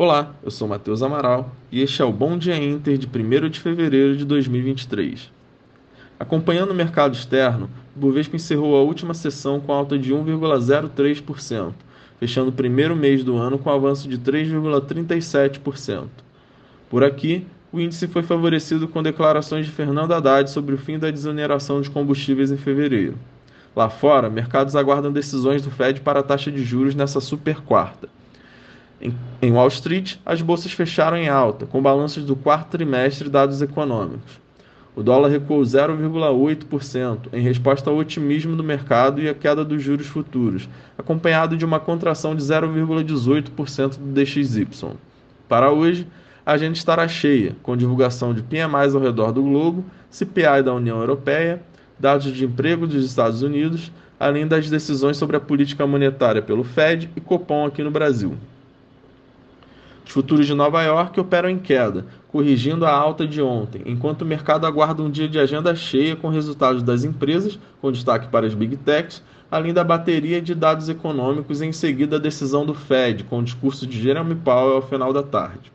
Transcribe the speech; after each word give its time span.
Olá, 0.00 0.32
eu 0.44 0.50
sou 0.52 0.68
Matheus 0.68 1.02
Amaral 1.02 1.50
e 1.72 1.82
este 1.82 2.00
é 2.00 2.04
o 2.04 2.12
Bom 2.12 2.38
Dia 2.38 2.56
Inter 2.56 2.96
de 2.96 3.08
1 3.08 3.48
de 3.48 3.58
fevereiro 3.58 4.16
de 4.16 4.24
2023. 4.24 5.28
Acompanhando 6.20 6.70
o 6.70 6.74
mercado 6.74 7.14
externo, 7.14 7.68
o 7.96 7.98
Bovespa 7.98 8.36
encerrou 8.36 8.76
a 8.76 8.80
última 8.80 9.12
sessão 9.12 9.58
com 9.58 9.72
alta 9.72 9.98
de 9.98 10.14
1,03%, 10.14 11.72
fechando 12.20 12.50
o 12.50 12.52
primeiro 12.52 12.94
mês 12.94 13.24
do 13.24 13.36
ano 13.36 13.58
com 13.58 13.70
avanço 13.70 14.08
de 14.08 14.16
3,37%. 14.18 16.06
Por 16.88 17.02
aqui, 17.02 17.44
o 17.72 17.80
índice 17.80 18.06
foi 18.06 18.22
favorecido 18.22 18.86
com 18.86 19.02
declarações 19.02 19.66
de 19.66 19.72
Fernando 19.72 20.12
Haddad 20.12 20.48
sobre 20.48 20.76
o 20.76 20.78
fim 20.78 20.96
da 20.96 21.10
desoneração 21.10 21.80
de 21.80 21.90
combustíveis 21.90 22.52
em 22.52 22.56
fevereiro. 22.56 23.18
Lá 23.74 23.90
fora, 23.90 24.30
mercados 24.30 24.76
aguardam 24.76 25.10
decisões 25.10 25.60
do 25.60 25.72
Fed 25.72 26.02
para 26.02 26.20
a 26.20 26.22
taxa 26.22 26.52
de 26.52 26.62
juros 26.62 26.94
nessa 26.94 27.20
super 27.20 27.60
quarta. 27.62 28.08
Em 29.00 29.52
Wall 29.52 29.68
Street, 29.68 30.16
as 30.26 30.42
bolsas 30.42 30.72
fecharam 30.72 31.16
em 31.16 31.28
alta, 31.28 31.66
com 31.66 31.80
balanços 31.80 32.24
do 32.24 32.34
quarto 32.34 32.70
trimestre 32.70 33.28
dados 33.28 33.62
econômicos. 33.62 34.40
O 34.96 35.02
dólar 35.04 35.28
recuou 35.28 35.62
0,8% 35.62 37.28
em 37.32 37.40
resposta 37.40 37.88
ao 37.88 37.96
otimismo 37.96 38.56
do 38.56 38.64
mercado 38.64 39.20
e 39.20 39.28
à 39.28 39.34
queda 39.34 39.64
dos 39.64 39.80
juros 39.80 40.08
futuros, 40.08 40.68
acompanhado 40.98 41.56
de 41.56 41.64
uma 41.64 41.78
contração 41.78 42.34
de 42.34 42.42
0,18% 42.42 43.96
do 43.96 44.12
DXY. 44.12 44.66
Para 45.48 45.70
hoje, 45.70 46.04
a 46.44 46.54
agenda 46.54 46.72
estará 46.72 47.06
cheia, 47.06 47.54
com 47.62 47.76
divulgação 47.76 48.34
de 48.34 48.42
PMIs 48.42 48.96
ao 48.96 49.00
redor 49.00 49.30
do 49.30 49.42
globo, 49.44 49.84
CPI 50.10 50.64
da 50.64 50.74
União 50.74 50.98
Europeia, 50.98 51.62
dados 51.96 52.32
de 52.32 52.44
emprego 52.44 52.84
dos 52.84 53.04
Estados 53.04 53.42
Unidos, 53.42 53.92
além 54.18 54.48
das 54.48 54.68
decisões 54.68 55.16
sobre 55.16 55.36
a 55.36 55.40
política 55.40 55.86
monetária 55.86 56.42
pelo 56.42 56.64
Fed 56.64 57.08
e 57.14 57.20
Copom 57.20 57.66
aqui 57.66 57.84
no 57.84 57.90
Brasil. 57.92 58.36
Os 60.08 60.14
futuros 60.14 60.46
de 60.46 60.54
Nova 60.54 60.82
York 60.82 61.20
operam 61.20 61.50
em 61.50 61.58
queda, 61.58 62.06
corrigindo 62.28 62.86
a 62.86 62.90
alta 62.90 63.26
de 63.26 63.42
ontem, 63.42 63.82
enquanto 63.84 64.22
o 64.22 64.24
mercado 64.24 64.66
aguarda 64.66 65.02
um 65.02 65.10
dia 65.10 65.28
de 65.28 65.38
agenda 65.38 65.76
cheia 65.76 66.16
com 66.16 66.30
resultados 66.30 66.82
das 66.82 67.04
empresas, 67.04 67.58
com 67.78 67.92
destaque 67.92 68.26
para 68.28 68.46
as 68.46 68.54
Big 68.54 68.78
Techs, 68.78 69.22
além 69.50 69.74
da 69.74 69.84
bateria 69.84 70.40
de 70.40 70.54
dados 70.54 70.88
econômicos 70.88 71.60
e 71.60 71.66
em 71.66 71.72
seguida 71.72 72.16
a 72.16 72.18
decisão 72.18 72.64
do 72.64 72.72
Fed, 72.72 73.24
com 73.24 73.40
o 73.40 73.44
discurso 73.44 73.86
de 73.86 74.00
Jeremy 74.00 74.36
Powell 74.36 74.76
ao 74.76 74.88
final 74.88 75.12
da 75.12 75.22
tarde. 75.22 75.70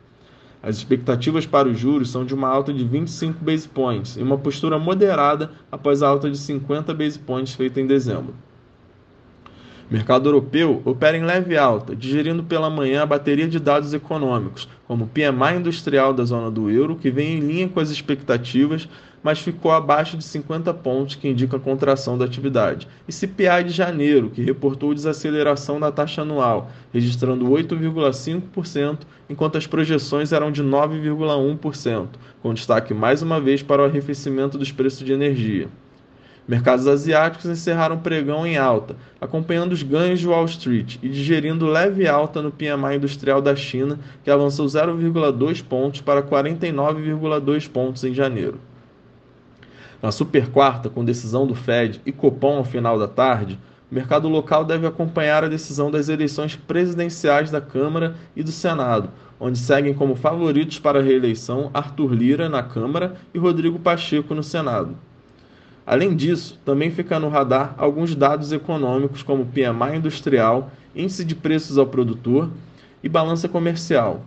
As 0.60 0.78
expectativas 0.78 1.46
para 1.46 1.68
os 1.68 1.78
juros 1.78 2.10
são 2.10 2.24
de 2.24 2.34
uma 2.34 2.48
alta 2.48 2.74
de 2.74 2.84
25 2.84 3.44
base 3.44 3.68
points 3.68 4.16
e 4.16 4.22
uma 4.24 4.36
postura 4.36 4.80
moderada 4.80 5.52
após 5.70 6.02
a 6.02 6.08
alta 6.08 6.28
de 6.28 6.38
50 6.38 6.92
base 6.92 7.20
points 7.20 7.54
feita 7.54 7.80
em 7.80 7.86
dezembro. 7.86 8.34
Mercado 9.94 10.28
europeu 10.28 10.82
opera 10.84 11.16
em 11.16 11.22
leve 11.22 11.56
alta, 11.56 11.94
digerindo 11.94 12.42
pela 12.42 12.68
manhã 12.68 13.04
a 13.04 13.06
bateria 13.06 13.46
de 13.46 13.60
dados 13.60 13.94
econômicos, 13.94 14.68
como 14.88 15.04
o 15.04 15.06
PMI 15.06 15.58
industrial 15.58 16.12
da 16.12 16.24
zona 16.24 16.50
do 16.50 16.68
euro, 16.68 16.96
que 16.96 17.12
vem 17.12 17.36
em 17.36 17.38
linha 17.38 17.68
com 17.68 17.78
as 17.78 17.90
expectativas, 17.90 18.88
mas 19.22 19.38
ficou 19.38 19.70
abaixo 19.70 20.16
de 20.16 20.24
50 20.24 20.74
pontos, 20.74 21.14
que 21.14 21.28
indica 21.28 21.58
a 21.58 21.60
contração 21.60 22.18
da 22.18 22.24
atividade, 22.24 22.88
e 23.06 23.12
CPI 23.12 23.62
de 23.66 23.70
janeiro, 23.70 24.30
que 24.30 24.42
reportou 24.42 24.92
desaceleração 24.92 25.78
da 25.78 25.92
taxa 25.92 26.22
anual, 26.22 26.72
registrando 26.92 27.48
8,5%, 27.48 28.98
enquanto 29.30 29.56
as 29.56 29.68
projeções 29.68 30.32
eram 30.32 30.50
de 30.50 30.64
9,1%, 30.64 32.08
com 32.42 32.52
destaque 32.52 32.92
mais 32.92 33.22
uma 33.22 33.40
vez 33.40 33.62
para 33.62 33.82
o 33.82 33.84
arrefecimento 33.84 34.58
dos 34.58 34.72
preços 34.72 35.06
de 35.06 35.12
energia. 35.12 35.68
Mercados 36.46 36.86
asiáticos 36.86 37.46
encerraram 37.46 37.98
pregão 37.98 38.46
em 38.46 38.58
alta, 38.58 38.96
acompanhando 39.18 39.72
os 39.72 39.82
ganhos 39.82 40.20
de 40.20 40.28
Wall 40.28 40.44
Street 40.44 40.98
e 41.02 41.08
digerindo 41.08 41.66
leve 41.66 42.06
alta 42.06 42.42
no 42.42 42.52
PMI 42.52 42.96
industrial 42.96 43.40
da 43.40 43.56
China, 43.56 43.98
que 44.22 44.30
avançou 44.30 44.66
0,2 44.66 45.64
pontos 45.64 46.02
para 46.02 46.22
49,2 46.22 47.70
pontos 47.70 48.04
em 48.04 48.12
janeiro. 48.12 48.60
Na 50.02 50.12
super 50.12 50.50
quarta, 50.50 50.90
com 50.90 51.02
decisão 51.02 51.46
do 51.46 51.54
Fed 51.54 52.02
e 52.04 52.12
Copom 52.12 52.58
ao 52.58 52.64
final 52.64 52.98
da 52.98 53.08
tarde, 53.08 53.58
o 53.90 53.94
mercado 53.94 54.28
local 54.28 54.66
deve 54.66 54.86
acompanhar 54.86 55.44
a 55.44 55.48
decisão 55.48 55.90
das 55.90 56.10
eleições 56.10 56.56
presidenciais 56.56 57.50
da 57.50 57.60
Câmara 57.62 58.16
e 58.36 58.42
do 58.42 58.52
Senado, 58.52 59.08
onde 59.40 59.58
seguem 59.58 59.94
como 59.94 60.14
favoritos 60.14 60.78
para 60.78 60.98
a 60.98 61.02
reeleição 61.02 61.70
Arthur 61.72 62.12
Lira 62.12 62.50
na 62.50 62.62
Câmara 62.62 63.14
e 63.32 63.38
Rodrigo 63.38 63.78
Pacheco 63.78 64.34
no 64.34 64.42
Senado. 64.42 64.94
Além 65.86 66.16
disso, 66.16 66.58
também 66.64 66.90
fica 66.90 67.18
no 67.20 67.28
radar 67.28 67.74
alguns 67.76 68.14
dados 68.14 68.52
econômicos 68.52 69.22
como 69.22 69.46
PMI 69.46 69.96
industrial, 69.96 70.70
índice 70.96 71.24
de 71.24 71.34
preços 71.34 71.76
ao 71.76 71.86
produtor 71.86 72.50
e 73.02 73.08
balança 73.08 73.48
comercial. 73.48 74.24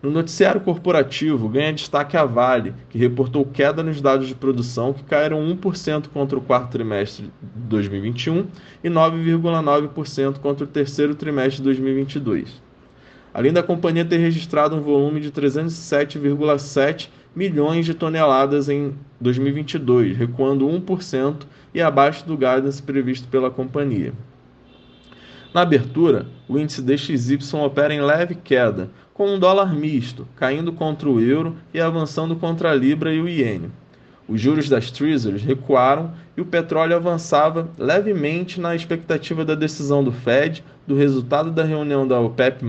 No 0.00 0.10
noticiário 0.10 0.60
corporativo, 0.60 1.48
ganha 1.48 1.72
destaque 1.72 2.14
a 2.14 2.26
Vale, 2.26 2.74
que 2.90 2.98
reportou 2.98 3.44
queda 3.44 3.82
nos 3.82 4.02
dados 4.02 4.28
de 4.28 4.34
produção 4.34 4.92
que 4.92 5.02
caíram 5.02 5.40
1% 5.56 6.08
contra 6.12 6.38
o 6.38 6.42
quarto 6.42 6.70
trimestre 6.70 7.32
de 7.42 7.62
2021 7.62 8.46
e 8.84 8.90
9,9% 8.90 10.38
contra 10.40 10.64
o 10.64 10.68
terceiro 10.68 11.14
trimestre 11.14 11.56
de 11.56 11.62
2022. 11.62 12.62
Além 13.32 13.52
da 13.52 13.62
companhia 13.62 14.04
ter 14.04 14.18
registrado 14.18 14.76
um 14.76 14.82
volume 14.82 15.20
de 15.20 15.32
307,7 15.32 17.08
milhões 17.34 17.84
de 17.84 17.94
toneladas 17.94 18.68
em 18.68 18.94
2022, 19.20 20.16
recuando 20.16 20.66
1% 20.66 21.46
e 21.72 21.80
abaixo 21.82 22.26
do 22.26 22.36
guidance 22.36 22.82
previsto 22.82 23.26
pela 23.28 23.50
companhia. 23.50 24.12
Na 25.52 25.62
abertura, 25.62 26.26
o 26.48 26.58
índice 26.58 26.82
DXY 26.82 27.38
opera 27.64 27.94
em 27.94 28.00
leve 28.00 28.34
queda, 28.34 28.90
com 29.12 29.34
um 29.34 29.38
dólar 29.38 29.74
misto, 29.74 30.26
caindo 30.36 30.72
contra 30.72 31.08
o 31.08 31.20
euro 31.20 31.56
e 31.72 31.80
avançando 31.80 32.34
contra 32.34 32.70
a 32.70 32.74
libra 32.74 33.14
e 33.14 33.20
o 33.20 33.28
iene. 33.28 33.70
Os 34.26 34.40
juros 34.40 34.68
das 34.68 34.90
Treasuries 34.90 35.42
recuaram 35.42 36.12
e 36.36 36.40
o 36.40 36.46
petróleo 36.46 36.96
avançava 36.96 37.68
levemente 37.78 38.60
na 38.60 38.74
expectativa 38.74 39.44
da 39.44 39.54
decisão 39.54 40.02
do 40.02 40.10
Fed, 40.10 40.64
do 40.86 40.96
resultado 40.96 41.50
da 41.50 41.62
reunião 41.62 42.08
da 42.08 42.20
OPEP+, 42.20 42.64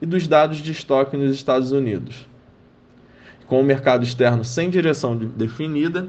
e 0.00 0.06
dos 0.06 0.26
dados 0.26 0.58
de 0.58 0.72
estoque 0.72 1.16
nos 1.16 1.34
Estados 1.34 1.72
Unidos. 1.72 2.27
Com 3.48 3.62
o 3.62 3.64
mercado 3.64 4.04
externo 4.04 4.44
sem 4.44 4.68
direção 4.68 5.16
definida, 5.16 6.06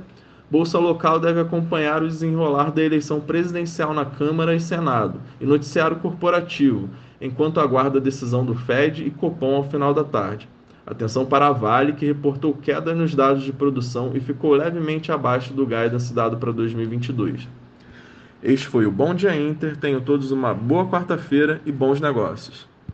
Bolsa 0.51 0.77
Local 0.77 1.22
deve 1.22 1.39
acompanhar 1.39 2.03
o 2.03 2.07
desenrolar 2.07 2.69
da 2.69 2.83
eleição 2.83 3.22
presidencial 3.22 3.94
na 3.94 4.03
Câmara 4.03 4.53
e 4.53 4.59
Senado 4.59 5.22
e 5.39 5.45
noticiário 5.45 5.95
corporativo, 5.95 6.89
enquanto 7.22 7.61
aguarda 7.61 7.97
a 7.97 8.01
decisão 8.01 8.44
do 8.44 8.53
Fed 8.53 9.05
e 9.05 9.09
Copom 9.09 9.55
ao 9.55 9.69
final 9.69 9.94
da 9.94 10.03
tarde. 10.03 10.50
Atenção 10.85 11.25
para 11.25 11.47
a 11.47 11.53
Vale, 11.53 11.94
que 11.94 12.05
reportou 12.05 12.53
queda 12.53 12.94
nos 12.94 13.16
dados 13.16 13.44
de 13.44 13.53
produção 13.53 14.11
e 14.13 14.19
ficou 14.19 14.53
levemente 14.53 15.09
abaixo 15.09 15.53
do 15.53 15.66
guidance 15.66 16.13
dado 16.13 16.35
para 16.35 16.51
2022. 16.51 17.47
Este 18.44 18.67
foi 18.67 18.85
o 18.85 18.91
Bom 18.91 19.16
Dia 19.16 19.33
Inter. 19.33 19.77
Tenham 19.77 20.01
todos 20.01 20.31
uma 20.31 20.53
boa 20.53 20.85
quarta-feira 20.88 21.61
e 21.66 21.71
bons 21.71 22.01
negócios. 22.01 22.69